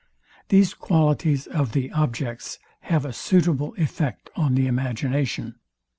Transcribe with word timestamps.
These 0.49 0.73
qualities 0.73 1.45
of 1.45 1.73
the 1.73 1.91
objects 1.91 2.57
have 2.79 3.05
a 3.05 3.13
suitable 3.13 3.75
effect 3.77 4.31
on 4.35 4.55
the 4.55 4.65
imagination. 4.65 5.59